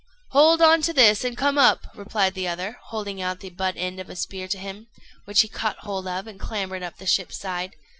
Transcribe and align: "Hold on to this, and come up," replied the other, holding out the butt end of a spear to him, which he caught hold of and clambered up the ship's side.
"Hold 0.31 0.63
on 0.63 0.81
to 0.81 0.93
this, 0.93 1.23
and 1.23 1.37
come 1.37 1.59
up," 1.59 1.85
replied 1.93 2.33
the 2.33 2.47
other, 2.47 2.79
holding 2.85 3.21
out 3.21 3.39
the 3.41 3.51
butt 3.51 3.75
end 3.77 3.99
of 3.99 4.09
a 4.09 4.15
spear 4.15 4.47
to 4.47 4.57
him, 4.57 4.87
which 5.25 5.41
he 5.41 5.47
caught 5.47 5.77
hold 5.81 6.07
of 6.07 6.25
and 6.25 6.39
clambered 6.39 6.81
up 6.81 6.97
the 6.97 7.05
ship's 7.05 7.37
side. 7.37 7.75